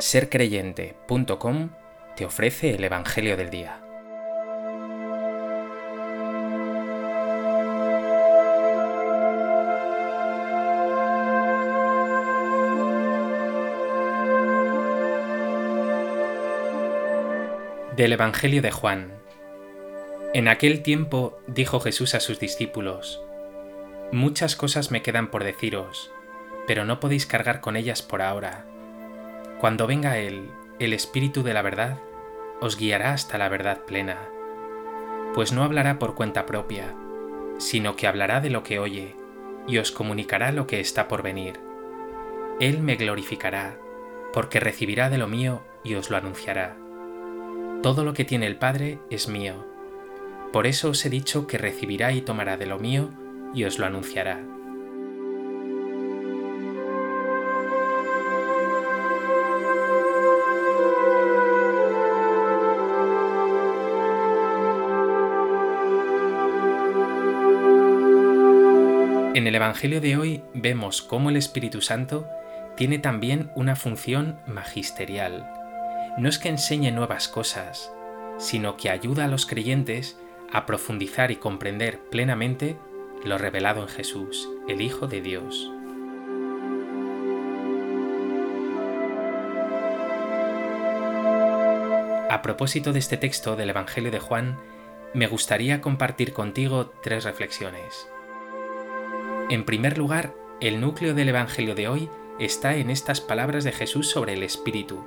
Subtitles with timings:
[0.00, 1.70] sercreyente.com
[2.16, 3.80] te ofrece el Evangelio del Día.
[17.96, 19.12] Del Evangelio de Juan.
[20.32, 23.20] En aquel tiempo dijo Jesús a sus discípulos,
[24.12, 26.12] Muchas cosas me quedan por deciros,
[26.68, 28.64] pero no podéis cargar con ellas por ahora
[29.60, 31.98] cuando venga Él, el Espíritu de la verdad,
[32.60, 34.28] os guiará hasta la verdad plena,
[35.34, 36.94] pues no hablará por cuenta propia,
[37.58, 39.16] sino que hablará de lo que oye,
[39.66, 41.60] y os comunicará lo que está por venir.
[42.60, 43.78] Él me glorificará,
[44.32, 46.76] porque recibirá de lo mío y os lo anunciará.
[47.82, 49.66] Todo lo que tiene el Padre es mío.
[50.52, 53.10] Por eso os he dicho que recibirá y tomará de lo mío
[53.54, 54.40] y os lo anunciará.
[69.38, 72.26] En el Evangelio de hoy vemos cómo el Espíritu Santo
[72.76, 75.48] tiene también una función magisterial.
[76.18, 77.92] No es que enseñe nuevas cosas,
[78.38, 80.18] sino que ayuda a los creyentes
[80.52, 82.76] a profundizar y comprender plenamente
[83.24, 85.70] lo revelado en Jesús, el Hijo de Dios.
[92.28, 94.58] A propósito de este texto del Evangelio de Juan,
[95.14, 98.08] me gustaría compartir contigo tres reflexiones.
[99.50, 104.06] En primer lugar, el núcleo del Evangelio de hoy está en estas palabras de Jesús
[104.06, 105.02] sobre el Espíritu,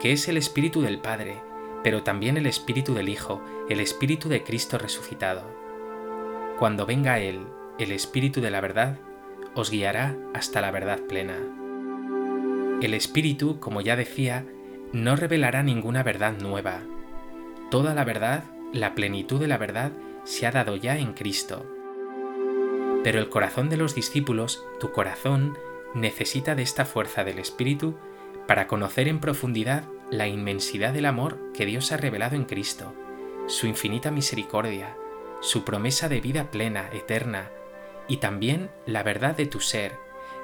[0.00, 1.42] que es el Espíritu del Padre,
[1.82, 5.42] pero también el Espíritu del Hijo, el Espíritu de Cristo resucitado.
[6.56, 7.40] Cuando venga Él,
[7.80, 9.00] el Espíritu de la verdad,
[9.56, 11.38] os guiará hasta la verdad plena.
[12.82, 14.46] El Espíritu, como ya decía,
[14.92, 16.82] no revelará ninguna verdad nueva.
[17.72, 19.90] Toda la verdad, la plenitud de la verdad,
[20.22, 21.79] se ha dado ya en Cristo
[23.02, 25.58] pero el corazón de los discípulos, tu corazón,
[25.94, 27.96] necesita de esta fuerza del Espíritu
[28.46, 32.94] para conocer en profundidad la inmensidad del amor que Dios ha revelado en Cristo,
[33.46, 34.96] su infinita misericordia,
[35.40, 37.50] su promesa de vida plena, eterna,
[38.08, 39.96] y también la verdad de tu ser,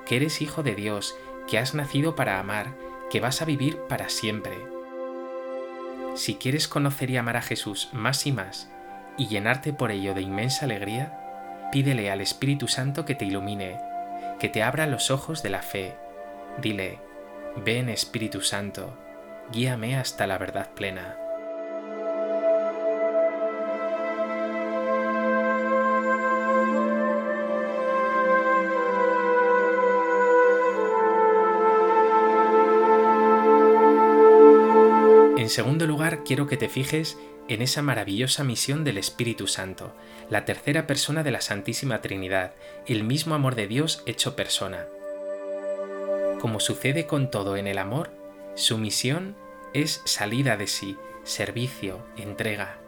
[0.06, 1.17] que eres hijo de Dios,
[1.49, 2.77] que has nacido para amar,
[3.11, 4.56] que vas a vivir para siempre.
[6.15, 8.71] Si quieres conocer y amar a Jesús más y más,
[9.19, 11.25] y llenarte por ello de inmensa alegría,
[11.72, 13.78] Pídele al Espíritu Santo que te ilumine,
[14.38, 15.94] que te abra los ojos de la fe.
[16.59, 16.99] Dile,
[17.56, 18.97] ven Espíritu Santo,
[19.53, 21.16] guíame hasta la verdad plena.
[35.37, 37.16] En segundo lugar, quiero que te fijes
[37.48, 39.94] en esa maravillosa misión del Espíritu Santo,
[40.28, 42.54] la tercera persona de la Santísima Trinidad,
[42.86, 44.86] el mismo amor de Dios hecho persona.
[46.40, 48.10] Como sucede con todo en el amor,
[48.54, 49.36] su misión
[49.74, 52.78] es salida de sí, servicio, entrega.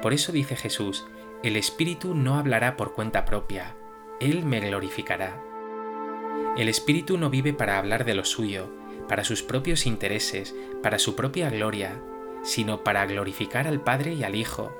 [0.00, 1.04] Por eso dice Jesús,
[1.42, 3.76] el Espíritu no hablará por cuenta propia,
[4.20, 5.40] Él me glorificará.
[6.56, 8.70] El Espíritu no vive para hablar de lo suyo,
[9.08, 12.00] para sus propios intereses, para su propia gloria,
[12.44, 14.70] sino para glorificar al Padre y al Hijo,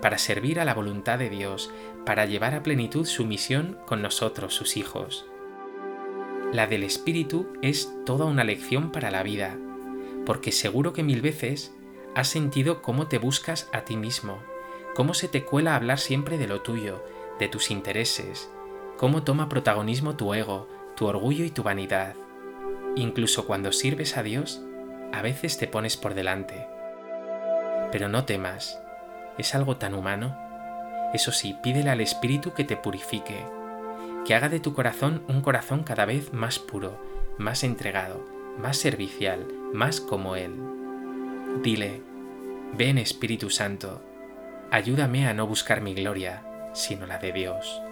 [0.00, 1.70] para servir a la voluntad de Dios,
[2.06, 5.26] para llevar a plenitud su misión con nosotros, sus hijos.
[6.52, 9.58] La del Espíritu es toda una lección para la vida,
[10.24, 11.72] porque seguro que mil veces
[12.14, 14.42] has sentido cómo te buscas a ti mismo,
[14.94, 17.04] cómo se te cuela hablar siempre de lo tuyo,
[17.38, 18.50] de tus intereses,
[18.96, 22.14] cómo toma protagonismo tu ego, tu orgullo y tu vanidad.
[22.96, 24.62] Incluso cuando sirves a Dios,
[25.12, 26.66] a veces te pones por delante
[27.92, 28.80] pero no temas,
[29.38, 30.36] es algo tan humano.
[31.12, 33.44] Eso sí, pídele al Espíritu que te purifique,
[34.24, 37.00] que haga de tu corazón un corazón cada vez más puro,
[37.38, 38.24] más entregado,
[38.58, 40.54] más servicial, más como Él.
[41.62, 42.02] Dile,
[42.76, 44.02] ven Espíritu Santo,
[44.70, 46.42] ayúdame a no buscar mi gloria,
[46.72, 47.82] sino la de Dios.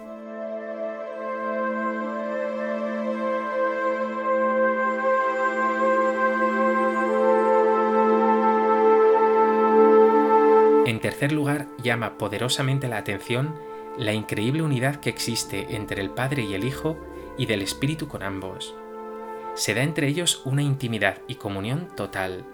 [10.85, 13.55] En tercer lugar, llama poderosamente la atención
[13.97, 16.97] la increíble unidad que existe entre el Padre y el Hijo
[17.37, 18.73] y del Espíritu con ambos.
[19.55, 22.45] Se da entre ellos una intimidad y comunión total.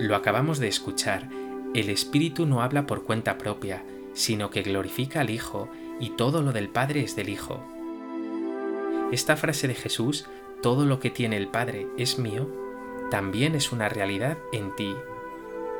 [0.00, 1.28] Lo acabamos de escuchar,
[1.72, 5.68] el Espíritu no habla por cuenta propia, sino que glorifica al Hijo
[6.00, 7.62] y todo lo del Padre es del Hijo.
[9.12, 10.26] Esta frase de Jesús,
[10.62, 12.48] todo lo que tiene el Padre es mío,
[13.10, 14.96] también es una realidad en ti.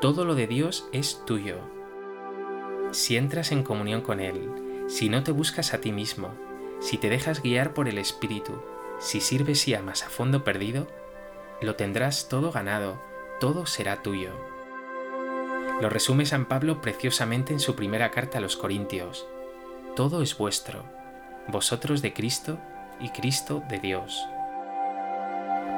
[0.05, 1.57] Todo lo de Dios es tuyo.
[2.91, 6.35] Si entras en comunión con Él, si no te buscas a ti mismo,
[6.79, 8.53] si te dejas guiar por el Espíritu,
[8.99, 10.89] si sirves y amas a fondo perdido,
[11.63, 13.01] lo tendrás todo ganado,
[13.41, 14.33] todo será tuyo.
[15.81, 19.27] Lo resume San Pablo preciosamente en su primera carta a los Corintios.
[19.97, 20.85] Todo es vuestro,
[21.49, 22.59] vosotros de Cristo
[23.01, 24.23] y Cristo de Dios.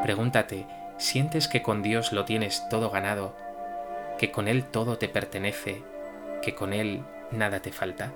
[0.02, 0.66] Pregúntate,
[0.98, 3.45] ¿sientes que con Dios lo tienes todo ganado?
[4.18, 5.82] ¿Que con Él todo te pertenece?
[6.42, 7.02] ¿Que con Él
[7.32, 8.14] nada te falta?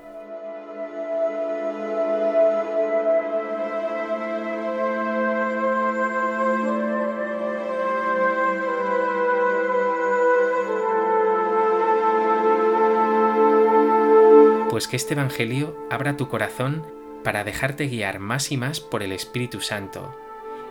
[14.70, 16.86] Pues que este Evangelio abra tu corazón
[17.22, 20.16] para dejarte guiar más y más por el Espíritu Santo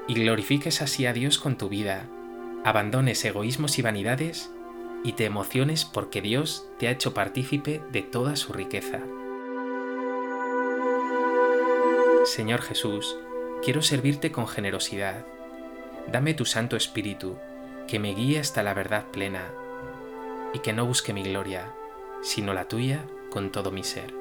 [0.07, 2.07] y glorifiques así a Dios con tu vida,
[2.63, 4.49] abandones egoísmos y vanidades
[5.03, 8.99] y te emociones porque Dios te ha hecho partícipe de toda su riqueza.
[12.25, 13.17] Señor Jesús,
[13.63, 15.25] quiero servirte con generosidad.
[16.11, 17.37] Dame tu Santo Espíritu,
[17.87, 19.51] que me guíe hasta la verdad plena,
[20.53, 21.73] y que no busque mi gloria,
[22.21, 24.18] sino la tuya con todo mi ser.